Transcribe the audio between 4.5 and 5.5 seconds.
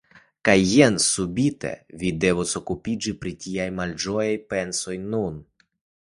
pensoj nun.